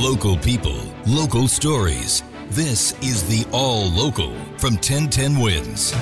Local 0.00 0.38
people, 0.38 0.80
local 1.06 1.46
stories. 1.46 2.22
This 2.48 2.94
is 3.02 3.22
the 3.28 3.46
All 3.52 3.90
Local 3.90 4.34
from 4.56 4.72
1010 4.72 5.38
Wins. 5.38 5.94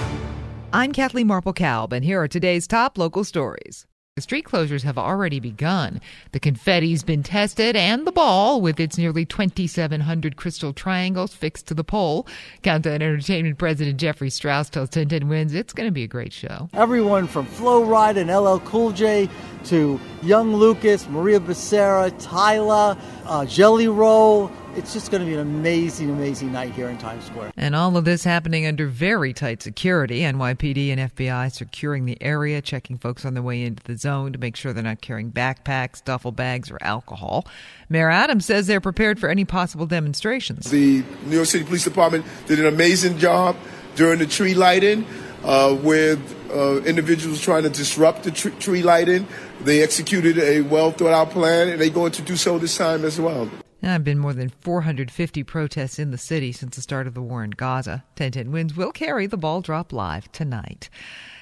I'm 0.73 0.93
Kathleen 0.93 1.27
Marple 1.27 1.53
Kalb, 1.53 1.93
and 1.93 2.05
here 2.05 2.23
are 2.23 2.29
today's 2.29 2.69
top 2.69 2.97
local 2.97 3.25
stories. 3.25 3.87
The 4.19 4.23
street 4.23 4.47
closures 4.47 4.83
have 4.83 4.99
already 4.99 5.39
begun. 5.39 6.01
The 6.33 6.41
confetti's 6.41 7.05
been 7.05 7.23
tested 7.23 7.77
and 7.77 8.05
the 8.05 8.11
ball, 8.11 8.61
with 8.61 8.81
its 8.81 8.99
nearly 8.99 9.25
2,700 9.25 10.35
crystal 10.35 10.73
triangles 10.73 11.33
fixed 11.35 11.69
to 11.69 11.75
the 11.75 11.85
pole. 11.85 12.27
Countdown 12.63 12.95
Entertainment 12.95 13.59
President 13.59 13.97
Jeffrey 13.97 14.29
Strauss 14.29 14.71
tells 14.71 14.89
1010 14.89 15.29
Wins 15.29 15.55
it's 15.55 15.73
going 15.73 15.87
to 15.87 15.93
be 15.93 16.03
a 16.03 16.09
great 16.09 16.33
show. 16.33 16.69
Everyone 16.73 17.29
from 17.29 17.47
Flo 17.47 17.85
Rida 17.85 18.23
and 18.23 18.29
LL 18.29 18.59
Cool 18.69 18.91
J 18.91 19.29
to 19.67 20.01
Young 20.25 20.53
Lucas, 20.53 21.09
Maria 21.09 21.39
Becerra, 21.39 22.13
Tyla, 22.21 22.99
uh, 23.25 23.47
Jelly 23.47 23.87
Roll. 23.87 24.51
It's 24.79 24.93
just 24.93 25.11
going 25.11 25.21
to 25.23 25.27
be 25.27 25.35
an 25.35 25.41
amazing, 25.41 26.09
amazing 26.09 26.53
night 26.53 26.71
here 26.73 26.89
in 26.89 26.99
Times 26.99 27.25
Square. 27.25 27.51
And 27.57 27.75
all 27.75 27.97
of 27.97 28.05
this 28.05 28.23
happening 28.23 28.65
under 28.65 28.87
very 28.87 29.33
tight 29.33 29.61
security. 29.61 30.21
NYPD 30.21 30.97
and 30.97 31.13
FBI 31.13 31.51
securing 31.51 32.05
the 32.05 32.17
area, 32.23 32.63
checking 32.63 32.97
folks 32.97 33.25
on 33.25 33.35
their 33.35 33.43
way 33.43 33.65
into 33.65 33.83
the 33.83 33.99
zone 33.99 34.33
to 34.33 34.39
make 34.39 34.55
sure 34.55 34.73
they're 34.73 34.85
not 34.85 35.01
carrying 35.01 35.33
backpacks, 35.33 36.05
duffel 36.05 36.31
bags, 36.31 36.71
or 36.71 36.79
alcohol. 36.81 37.45
Mayor 37.89 38.09
Adams 38.09 38.47
says 38.47 38.69
they're 38.69 38.81
prepared 38.81 39.19
for 39.19 39.29
any 39.29 39.45
possible 39.45 39.85
demonstrations. 39.85 40.71
The 40.71 41.03
New 41.27 41.35
York 41.35 41.49
City 41.49 41.65
Police 41.65 41.83
Department 41.83 42.25
did 42.47 42.61
an 42.61 42.67
amazing 42.67 43.19
job 43.19 43.57
during 43.97 44.21
the 44.21 44.27
tree 44.27 44.55
lighting 44.55 45.05
uh, 45.43 45.77
with 45.83 46.21
uh, 46.53 46.83
individuals 46.85 47.41
trying 47.41 47.65
to 47.65 47.71
disrupt 47.71 48.23
the 48.23 48.31
tr- 48.31 48.51
tree 48.51 48.83
lighting. 48.83 49.27
They 49.61 49.83
executed 49.83 50.39
a 50.39 50.61
well 50.61 50.93
thought 50.93 51.13
out 51.13 51.31
plan, 51.31 51.69
and 51.69 51.81
they're 51.81 51.91
going 51.91 52.13
to 52.13 52.23
do 52.23 52.37
so 52.37 52.61
this 52.61 52.77
time 52.77 53.05
as 53.05 53.21
well. 53.21 53.51
There 53.89 53.95
have 53.95 54.05
been 54.05 54.19
more 54.19 54.35
than 54.35 54.51
450 54.51 55.45
protests 55.45 55.99
in 55.99 56.11
the 56.11 56.19
city 56.19 56.53
since 56.53 56.77
the 56.77 56.83
start 56.83 57.07
of 57.07 57.15
the 57.15 57.23
war 57.23 57.43
in 57.43 57.53
Gaza. 57.53 58.05
1010 58.19 58.53
Wins 58.53 58.77
will 58.77 58.93
carry 58.93 59.27
the 59.27 59.39
ball 59.39 59.63
drop 59.63 59.95
live 59.95 60.31
tonight. 60.31 60.91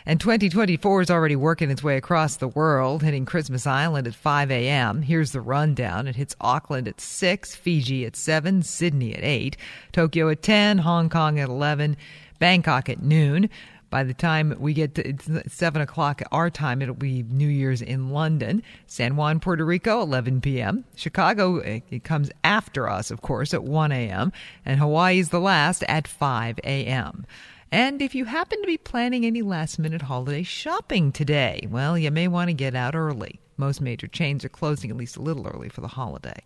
And 0.07 0.21
2024 0.21 1.03
is 1.03 1.11
already 1.11 1.35
working 1.35 1.73
its 1.73 1.83
way 1.83 1.97
across 1.97 2.37
the 2.37 2.47
world, 2.47 3.03
hitting 3.03 3.25
Christmas 3.25 3.67
Island 3.67 4.07
at 4.07 4.15
5 4.15 4.53
a.m. 4.53 5.03
Here's 5.03 5.33
the 5.33 5.41
rundown. 5.41 6.07
It 6.07 6.15
hits 6.15 6.37
Auckland 6.41 6.87
at 6.87 7.01
6, 7.01 7.57
Fiji 7.57 8.07
at 8.07 8.15
7, 8.15 8.63
Sydney 8.63 9.17
at 9.17 9.25
8, 9.25 9.57
Tokyo 9.91 10.29
at 10.29 10.41
10, 10.41 10.79
Hong 10.79 11.09
Kong 11.09 11.41
at 11.41 11.49
11, 11.49 11.97
Bangkok 12.39 12.89
at 12.89 13.03
noon. 13.03 13.51
By 13.97 14.05
the 14.05 14.13
time 14.13 14.55
we 14.59 14.75
get 14.75 14.95
to 14.97 15.43
7 15.49 15.81
o'clock 15.81 16.21
our 16.31 16.51
time, 16.51 16.83
it'll 16.83 16.95
be 16.95 17.23
New 17.23 17.49
Year's 17.49 17.81
in 17.81 18.11
London. 18.11 18.63
San 18.87 19.17
Juan, 19.17 19.41
Puerto 19.41 19.65
Rico, 19.65 20.03
11 20.03 20.43
p.m. 20.43 20.85
Chicago, 20.95 21.61
eh, 21.61 21.81
it 21.89 22.05
comes 22.05 22.31
after 22.45 22.91
us, 22.91 23.11
of 23.11 23.23
course, 23.23 23.55
at 23.55 23.65
1 23.65 23.93
a.m. 23.93 24.33
And 24.67 24.79
Hawaii's 24.79 25.31
the 25.31 25.41
last 25.41 25.83
at 25.85 26.07
5 26.07 26.59
a.m. 26.63 27.25
And 27.73 28.03
if 28.03 28.15
you 28.15 28.27
happen 28.27 28.61
to 28.61 28.67
be 28.67 28.77
planning 28.77 29.25
any 29.25 29.41
last 29.41 29.79
minute 29.79 30.03
holiday 30.03 30.43
shopping 30.43 31.11
today, 31.11 31.67
well, 31.71 31.97
you 31.97 32.11
may 32.11 32.29
want 32.29 32.49
to 32.49 32.53
get 32.53 32.75
out 32.75 32.95
early. 32.95 33.41
Most 33.57 33.81
major 33.81 34.09
chains 34.09 34.45
are 34.45 34.51
closing 34.51 34.91
at 34.91 34.99
least 34.99 35.17
a 35.17 35.23
little 35.23 35.47
early 35.47 35.71
for 35.71 35.81
the 35.81 35.89
holiday. 35.89 36.45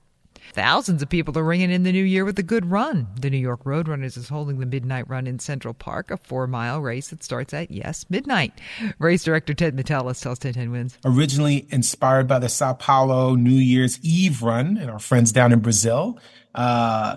Thousands 0.53 1.01
of 1.01 1.09
people 1.09 1.39
are 1.39 1.45
ringing 1.45 1.71
in 1.71 1.85
the 1.85 1.93
new 1.93 2.03
year 2.03 2.25
with 2.25 2.39
a 2.39 2.43
good 2.43 2.71
run. 2.71 3.07
The 3.21 3.31
New 3.31 3.37
York 3.39 3.63
Roadrunners 3.65 4.17
is 4.17 4.29
holding 4.29 4.59
the 4.59 4.67
Midnight 4.67 5.09
Run 5.09 5.29
in 5.29 5.39
Central 5.39 5.75
Park, 5.75 6.11
a 6.11 6.17
four 6.17 6.49
mile 6.49 6.81
race 6.81 7.09
that 7.09 7.23
starts 7.23 7.55
at, 7.55 7.71
yes, 7.71 8.05
midnight. 8.11 8.53
Race 8.99 9.23
director 9.23 9.55
Ted 9.55 9.75
Metellus 9.75 10.21
tells 10.21 10.39
1010 10.39 10.73
Wins. 10.73 10.99
Originally 11.05 11.67
inspired 11.71 12.27
by 12.27 12.41
the 12.41 12.49
Sao 12.49 12.73
Paulo 12.73 13.37
New 13.37 13.51
Year's 13.51 14.01
Eve 14.03 14.43
run 14.43 14.77
and 14.77 14.91
our 14.91 14.99
friends 14.99 15.31
down 15.31 15.53
in 15.53 15.61
Brazil. 15.61 16.19
Uh, 16.53 17.17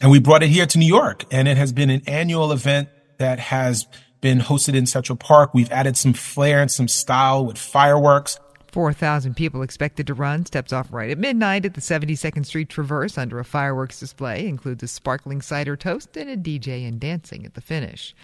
and 0.00 0.10
we 0.10 0.18
brought 0.18 0.42
it 0.42 0.48
here 0.48 0.64
to 0.64 0.78
New 0.78 0.86
York, 0.86 1.24
and 1.30 1.46
it 1.48 1.58
has 1.58 1.72
been 1.72 1.90
an 1.90 2.02
annual 2.06 2.50
event 2.50 2.88
that 3.18 3.38
has 3.38 3.86
been 4.22 4.38
hosted 4.38 4.74
in 4.74 4.86
Central 4.86 5.16
Park. 5.16 5.52
We've 5.52 5.70
added 5.70 5.98
some 5.98 6.14
flair 6.14 6.60
and 6.60 6.70
some 6.70 6.88
style 6.88 7.44
with 7.44 7.58
fireworks. 7.58 8.38
4,000 8.72 9.34
people 9.34 9.62
expected 9.62 10.06
to 10.06 10.14
run. 10.14 10.46
Steps 10.46 10.72
off 10.72 10.92
right 10.92 11.10
at 11.10 11.18
midnight 11.18 11.64
at 11.64 11.74
the 11.74 11.80
72nd 11.80 12.46
Street 12.46 12.68
Traverse 12.68 13.18
under 13.18 13.38
a 13.38 13.44
fireworks 13.44 14.00
display. 14.00 14.46
Includes 14.46 14.82
a 14.82 14.88
sparkling 14.88 15.42
cider 15.42 15.76
toast 15.76 16.16
and 16.16 16.30
a 16.30 16.36
DJ 16.36 16.86
and 16.86 17.00
dancing 17.00 17.44
at 17.44 17.54
the 17.54 17.60
finish. 17.60 18.14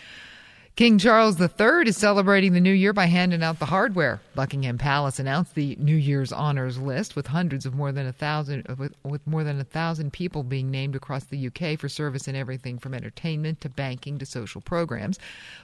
King 0.77 0.99
Charles 0.99 1.41
III 1.41 1.87
is 1.87 1.97
celebrating 1.97 2.53
the 2.53 2.61
new 2.61 2.71
year 2.71 2.93
by 2.93 3.07
handing 3.07 3.43
out 3.43 3.59
the 3.59 3.65
hardware. 3.65 4.21
Buckingham 4.35 4.77
Palace 4.77 5.19
announced 5.19 5.55
the 5.55 5.75
New 5.81 5.97
Year's 5.97 6.33
honors 6.33 6.79
list 6.79 7.17
with 7.17 7.29
hundreds 7.29 7.65
of 7.65 7.75
more 7.75 7.93
than 7.93 8.07
a 8.07 8.13
thousand 8.13 8.67
with, 8.79 8.93
with 9.03 9.27
more 9.27 9.43
than 9.43 9.59
a 9.59 9.65
thousand 9.65 10.13
people 10.13 10.43
being 10.43 10.71
named 10.71 10.95
across 10.95 11.25
the 11.25 11.47
UK 11.47 11.79
for 11.79 11.89
service 11.89 12.29
in 12.29 12.37
everything 12.37 12.79
from 12.79 12.93
entertainment 12.93 13.63
to 13.63 13.71
banking 13.71 14.19
to 14.19 14.27
social 14.27 14.61
programs. 14.61 15.19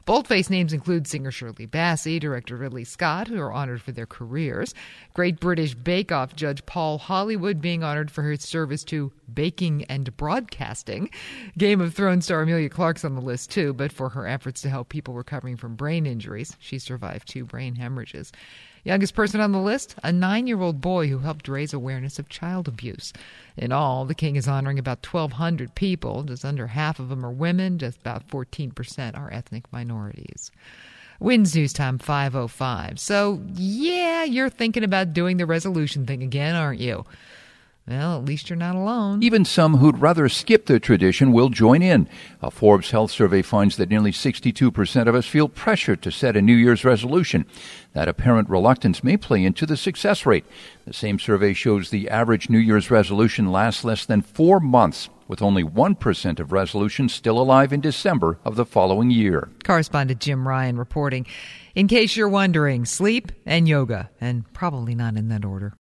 Boldface 0.07 0.49
names 0.49 0.73
include 0.73 1.07
singer 1.07 1.31
Shirley 1.31 1.67
Bassey, 1.67 2.19
director 2.19 2.57
Ridley 2.57 2.85
Scott, 2.85 3.29
who 3.29 3.39
are 3.39 3.53
honored 3.53 3.83
for 3.83 3.93
their 3.93 4.07
careers. 4.07 4.75
Great 5.13 5.39
British 5.41 5.75
Bake 5.75 6.11
Off 6.11 6.35
judge 6.35 6.65
Paul 6.65 6.97
Hollywood 6.97 7.61
being 7.61 7.85
honored 7.85 8.11
for 8.11 8.23
his 8.23 8.41
service 8.41 8.83
to 8.85 9.13
baking 9.35 9.85
and 9.85 10.17
broadcasting. 10.17 11.11
Game 11.59 11.83
of 11.83 11.93
Thrones 11.93 12.25
star 12.25 12.41
Emilia 12.41 12.71
Clarke's 12.71 13.05
on 13.05 13.15
the 13.15 13.21
list 13.21 13.51
too, 13.51 13.75
but 13.75 13.93
for 13.93 14.09
her 14.09 14.27
efforts 14.27 14.63
to 14.63 14.71
help 14.71 14.89
people 14.89 15.02
people 15.03 15.15
recovering 15.15 15.57
from 15.57 15.75
brain 15.75 16.07
injuries. 16.07 16.57
She 16.61 16.79
survived 16.79 17.27
two 17.27 17.45
brain 17.45 17.75
hemorrhages. 17.75 18.31
Youngest 18.85 19.15
person 19.15 19.41
on 19.41 19.51
the 19.51 19.59
list, 19.59 19.97
a 20.05 20.13
nine 20.13 20.47
year 20.47 20.61
old 20.61 20.81
boy 20.81 21.09
who 21.09 21.19
helped 21.19 21.49
raise 21.49 21.73
awareness 21.73 22.21
of 22.21 22.29
child 22.29 22.69
abuse. 22.69 23.13
In 23.57 23.73
all, 23.73 24.05
the 24.05 24.15
king 24.15 24.37
is 24.37 24.47
honoring 24.47 24.79
about 24.79 25.05
1,200 25.05 25.75
people. 25.75 26.23
Just 26.23 26.45
under 26.45 26.69
half 26.69 27.01
of 27.01 27.09
them 27.09 27.27
are 27.27 27.33
women, 27.33 27.79
just 27.79 27.99
about 27.99 28.29
14% 28.29 29.19
are 29.19 29.33
ethnic 29.33 29.65
minorities. 29.73 30.53
Wins 31.19 31.57
News 31.57 31.73
Time 31.73 31.99
505. 31.99 33.01
So, 33.01 33.41
yeah, 33.55 34.23
you're 34.23 34.51
thinking 34.51 34.85
about 34.85 35.13
doing 35.13 35.37
the 35.37 35.47
resolution 35.47 36.07
thing 36.07 36.23
again, 36.23 36.55
aren't 36.55 36.81
you? 36.81 37.05
Well, 37.87 38.17
at 38.17 38.25
least 38.25 38.49
you're 38.49 38.57
not 38.57 38.77
alone. 38.77 39.25
Even 39.25 39.45
some 39.45 39.79
who'd 39.79 40.01
rather 40.01 40.29
skip 40.29 40.67
the 40.67 40.79
tradition 40.79 41.33
will 41.33 41.49
join 41.49 41.83
in. 41.83 42.09
A 42.41 42.49
Forbes 42.49 42.93
health 42.93 43.11
survey 43.11 43.43
finds 43.43 43.77
that 43.77 43.91
nearly 43.91 44.13
62% 44.13 45.09
of 45.09 45.15
us 45.17 45.27
feel 45.27 45.49
pressured 45.49 46.01
to 46.03 46.13
set 46.13 46.37
a 46.37 46.43
New 46.43 46.55
Year's 46.55 46.85
resolution. 46.85 47.45
That 47.93 48.09
apparent 48.09 48.49
reluctance 48.49 49.03
may 49.03 49.17
play 49.17 49.45
into 49.45 49.67
the 49.67 49.77
success 49.77 50.25
rate. 50.25 50.45
The 50.87 50.93
same 50.93 51.19
survey 51.19 51.55
shows 51.55 51.91
the 51.91 52.09
average 52.09 52.49
New 52.49 52.59
Year's 52.59 52.91
resolution 52.91 53.51
lasts 53.51 53.85
less 53.85 54.07
than 54.07 54.23
four 54.23 54.61
months, 54.61 55.09
with 55.27 55.43
only 55.43 55.65
1% 55.65 56.39
of 56.39 56.53
resolutions 56.53 57.13
still 57.13 57.41
alive 57.41 57.73
in 57.73 57.81
December 57.81 58.39
of 58.45 58.55
the 58.55 58.65
following 58.65 59.11
year. 59.11 59.49
Correspondent 59.65 60.21
Jim 60.21 60.47
Ryan 60.47 60.77
reporting. 60.77 61.27
In 61.75 61.89
case 61.89 62.17
you're 62.17 62.29
wondering, 62.29 62.85
sleep 62.85 63.33
and 63.45 63.69
yoga, 63.69 64.11
and 64.21 64.51
probably 64.53 64.95
not 64.95 65.17
in 65.17 65.29
that 65.29 65.45
order. 65.45 65.75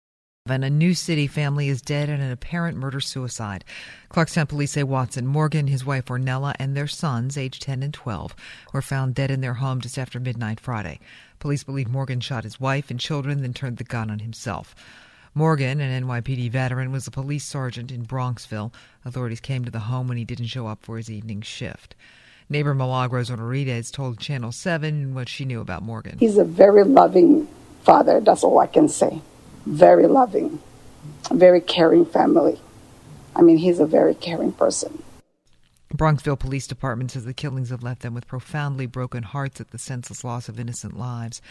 And 0.50 0.66
a 0.66 0.72
New 0.72 0.96
City 0.96 1.28
family 1.28 1.70
is 1.70 1.84
dead 1.84 2.10
in 2.10 2.20
an 2.20 2.32
apparent 2.32 2.76
murder 2.76 3.00
suicide. 3.00 3.64
Clarkstown 4.10 4.50
police 4.50 4.72
say 4.72 4.82
Watson 4.82 5.28
Morgan, 5.28 5.68
his 5.68 5.86
wife 5.86 6.06
Ornella, 6.06 6.56
and 6.58 6.76
their 6.76 6.88
sons, 6.88 7.38
aged 7.38 7.62
10 7.62 7.84
and 7.84 7.94
12, 7.94 8.36
were 8.74 8.82
found 8.82 9.14
dead 9.14 9.30
in 9.30 9.42
their 9.42 9.54
home 9.54 9.82
just 9.82 10.00
after 10.00 10.20
midnight 10.20 10.60
Friday. 10.60 11.00
Police 11.38 11.64
believe 11.64 11.88
Morgan 11.88 12.20
shot 12.22 12.44
his 12.44 12.60
wife 12.60 12.90
and 12.90 13.00
children, 13.00 13.44
then 13.44 13.54
turned 13.54 13.78
the 13.78 13.84
gun 13.84 14.10
on 14.10 14.18
himself. 14.18 14.74
Morgan, 15.36 15.80
an 15.80 16.04
NYPD 16.04 16.50
veteran, 16.50 16.92
was 16.92 17.06
a 17.06 17.12
police 17.12 17.46
sergeant 17.46 17.92
in 17.92 18.08
Bronxville. 18.08 18.74
Authorities 19.06 19.42
came 19.42 19.64
to 19.64 19.72
the 19.72 19.80
home 19.80 20.08
when 20.08 20.18
he 20.18 20.26
didn't 20.26 20.48
show 20.48 20.66
up 20.66 20.82
for 20.82 20.98
his 20.98 21.12
evening 21.12 21.42
shift. 21.42 21.94
Neighbor 22.50 22.74
Milagros 22.74 23.30
Enriquez 23.30 23.92
told 23.92 24.20
Channel 24.20 24.52
7 24.52 25.14
what 25.14 25.30
she 25.30 25.46
knew 25.46 25.62
about 25.62 25.84
Morgan. 25.84 26.18
He's 26.18 26.38
a 26.40 26.44
very 26.44 26.84
loving 26.84 27.48
father, 27.84 28.20
that's 28.20 28.44
all 28.44 28.58
I 28.58 28.66
can 28.66 28.90
say. 28.90 29.22
Very 29.66 30.08
loving, 30.08 30.60
very 31.32 31.62
caring 31.62 32.06
family. 32.06 32.60
I 33.36 33.42
mean, 33.42 33.58
he's 33.58 33.80
a 33.80 33.86
very 33.86 34.16
caring 34.16 34.52
person. 34.52 35.04
Bronxville 35.94 36.40
Police 36.40 36.68
Department 36.68 37.12
says 37.12 37.26
the 37.26 37.34
killings 37.34 37.70
have 37.70 37.84
left 37.84 38.02
them 38.02 38.14
with 38.14 38.28
profoundly 38.28 38.86
broken 38.86 39.24
hearts 39.24 39.60
at 39.60 39.72
the 39.72 39.78
senseless 39.78 40.24
loss 40.24 40.48
of 40.48 40.60
innocent 40.60 40.98
lives. 40.98 41.42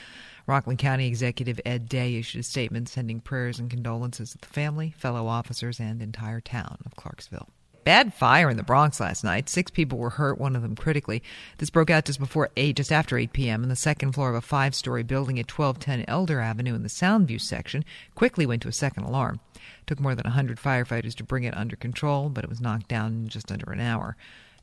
Rockland 0.47 0.79
County 0.79 1.07
Executive 1.07 1.61
Ed 1.67 1.89
Day 1.89 2.17
issued 2.17 2.41
a 2.41 2.45
statement 2.45 2.89
sending 2.89 3.21
prayers 3.21 3.59
and 3.59 3.71
condolences 3.71 4.31
to 4.31 4.39
the 4.39 4.47
family, 4.47 4.95
fellow 4.97 5.27
officers, 5.27 5.79
and 5.79 6.01
entire 6.01 6.41
town 6.41 6.79
of 6.87 6.97
Clarksville. 6.97 7.49
Bad 7.85 8.13
fire 8.13 8.51
in 8.51 8.57
the 8.57 8.63
Bronx 8.63 9.01
last 9.01 9.25
night. 9.25 9.49
Six 9.49 9.71
people 9.71 9.99
were 9.99 10.11
hurt, 10.11 10.39
one 10.39 10.55
of 10.55 10.63
them 10.63 10.77
critically. 10.77 11.23
This 11.59 11.71
broke 11.71 11.91
out 11.91 12.05
just 12.05 12.19
before 12.19 12.51
8, 12.57 12.77
just 12.77 12.93
after 12.93 13.17
8 13.17 13.33
p.m. 13.33 13.63
in 13.63 13.69
the 13.69 13.77
second 13.77 14.13
floor 14.13 14.29
of 14.29 14.35
a 14.35 14.41
five 14.41 14.75
story 14.75 15.03
building 15.03 15.39
at 15.39 15.51
1210 15.51 16.05
Elder 16.07 16.41
Avenue 16.41 16.75
in 16.75 16.83
the 16.83 16.89
Soundview 16.89 17.41
section. 17.41 17.85
Quickly 18.15 18.45
went 18.45 18.63
to 18.63 18.69
a 18.69 18.73
second 18.73 19.05
alarm. 19.05 19.41
Took 19.87 20.01
more 20.01 20.15
than 20.15 20.25
100 20.25 20.59
firefighters 20.59 21.15
to 21.17 21.25
bring 21.25 21.45
it 21.45 21.57
under 21.57 21.77
control, 21.77 22.29
but 22.29 22.45
it 22.45 22.51
was 22.51 22.61
knocked 22.61 22.89
down 22.89 23.13
in 23.13 23.29
just 23.29 23.51
under 23.51 23.73
an 23.73 23.81
hour. 23.81 24.17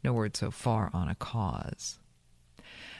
No 0.03 0.13
word 0.13 0.37
so 0.37 0.51
far 0.51 0.91
on 0.93 1.09
a 1.09 1.15
cause. 1.15 1.97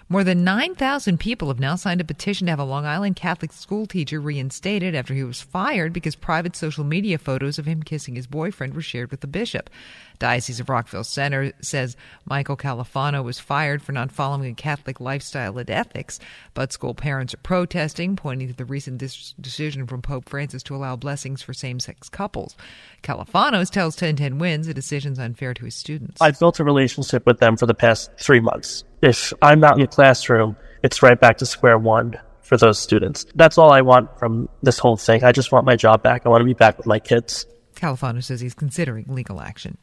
More 0.10 0.24
than 0.24 0.46
9,000 0.46 1.20
people 1.20 1.50
have 1.50 1.60
now 1.60 1.76
signed 1.76 2.00
a 2.00 2.06
petition 2.06 2.46
to 2.48 2.52
have 2.52 2.60
a 2.60 2.64
Long 2.64 2.86
Island 2.86 3.18
Catholic 3.18 3.52
school 3.52 3.86
teacher 3.86 4.22
reinstated 4.22 4.96
after 4.96 5.14
he 5.14 5.26
was 5.26 5.42
fired 5.42 5.92
because 5.92 6.16
private 6.16 6.56
social 6.56 6.86
media 6.86 7.18
photos 7.18 7.60
of 7.60 7.66
him 7.66 7.84
kissing 7.84 8.16
his 8.16 8.26
boyfriend 8.26 8.74
were 8.74 8.82
shared 8.82 9.12
with 9.12 9.20
the 9.20 9.28
bishop. 9.28 9.70
Diocese 10.20 10.60
of 10.60 10.70
Rockville 10.70 11.04
Centre 11.04 11.54
says 11.62 11.96
Michael 12.26 12.58
Califano 12.58 13.24
was 13.24 13.40
fired 13.40 13.82
for 13.82 13.92
not 13.92 14.12
following 14.12 14.52
a 14.52 14.56
Catholic 14.56 15.00
lifestyle 15.00 15.58
and 15.58 15.70
ethics, 15.70 16.20
but 16.54 16.74
school 16.74 16.94
parents 16.94 17.34
are 17.34 17.38
protesting, 17.38 18.16
pointing 18.16 18.48
to 18.48 18.54
the 18.54 18.66
recent 18.66 18.98
dis- 18.98 19.34
decision 19.40 19.86
from 19.88 20.02
Pope 20.02 20.28
Francis 20.28 20.64
to 20.64 20.76
allow 20.76 20.96
blessings 20.96 21.42
for 21.42 21.54
same 21.54 21.80
sex 21.80 22.10
couples. 22.10 22.56
Califano 23.04 23.70
tells 23.70 23.96
1010 23.96 24.40
Wins 24.40 24.68
the 24.68 24.74
decision's 24.74 25.20
unfair 25.20 25.54
to 25.54 25.66
his 25.66 25.76
students. 25.76 26.22
I've 26.22 26.40
built 26.40 26.60
a 26.60 26.64
relationship 26.64 27.26
with 27.26 27.40
them 27.40 27.58
for 27.58 27.66
the 27.66 27.74
past 27.74 28.12
three 28.20 28.40
months. 28.40 28.84
If 29.02 29.34
I'm 29.42 29.60
not 29.60 29.76
in 29.76 29.82
the 29.82 29.88
classroom, 29.88 30.58
it's 30.84 31.04
right 31.04 31.20
back 31.20 31.38
to 31.38 31.46
square 31.46 31.78
one 31.78 32.20
for 32.42 32.58
those 32.58 32.80
students. 32.80 33.26
That's 33.36 33.58
all 33.58 33.72
I 33.72 33.82
want 33.82 34.18
from 34.18 34.50
this 34.64 34.80
whole 34.80 34.98
thing. 34.98 35.24
I 35.24 35.32
just 35.32 35.52
want 35.52 35.66
my 35.66 35.76
job 35.76 36.02
back. 36.02 36.26
I 36.26 36.30
want 36.30 36.42
to 36.42 36.46
be 36.46 36.54
back 36.54 36.78
with 36.78 36.88
my 36.88 37.00
kids. 37.00 37.46
Califano 37.76 38.24
says 38.24 38.42
he's 38.42 38.54
considering 38.54 39.06
legal 39.08 39.42
action. 39.42 39.78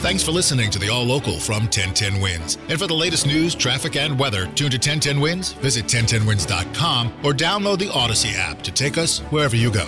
Thanks 0.00 0.22
for 0.22 0.30
listening 0.30 0.70
to 0.70 0.78
the 0.78 0.88
All 0.88 1.04
Local 1.04 1.38
from 1.38 1.64
1010 1.64 2.20
Wins. 2.20 2.58
And 2.68 2.78
for 2.78 2.86
the 2.86 2.94
latest 2.94 3.26
news, 3.26 3.54
traffic, 3.54 3.96
and 3.96 4.18
weather, 4.18 4.44
tune 4.54 4.70
to 4.70 4.76
1010 4.76 5.20
Wins, 5.20 5.52
visit 5.54 5.86
1010wins.com, 5.86 7.12
or 7.24 7.32
download 7.32 7.78
the 7.78 7.88
Audacy 7.88 8.36
app 8.36 8.62
to 8.62 8.72
take 8.72 8.96
us 8.96 9.18
wherever 9.30 9.56
you 9.56 9.70
go. 9.70 9.86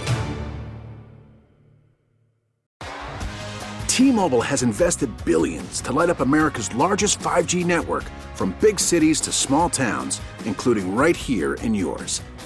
T-Mobile 3.87 4.41
has 4.41 4.63
invested 4.63 5.11
billions 5.25 5.83
to 5.83 5.93
light 5.93 6.09
up 6.09 6.21
America's 6.21 6.75
largest 6.75 7.19
5G 7.19 7.65
network 7.65 8.05
from 8.35 8.57
big 8.59 8.81
cities 8.81 9.21
to 9.21 9.33
small 9.33 9.69
towns, 9.69 10.21
including 10.47 10.97
right 10.97 11.15
here 11.15 11.55
in 11.55 11.75
yours. 11.75 12.23